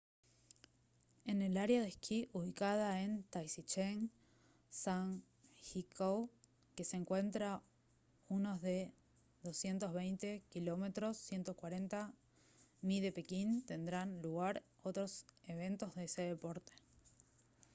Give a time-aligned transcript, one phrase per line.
[1.25, 3.99] en el área de esquí ubicada en taizicheng
[4.81, 6.19] zhangjiakou
[6.75, 7.49] que se encuentra
[8.37, 8.77] unos de
[9.43, 10.83] 220 km
[11.13, 11.99] 140
[12.87, 14.53] mi de pekín tendrán lugar
[14.89, 15.11] otros
[15.53, 16.71] eventos de ese deporte